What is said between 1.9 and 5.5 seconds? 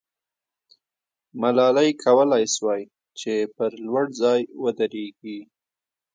کولای سوای چې پر لوړ ځای ودریږي.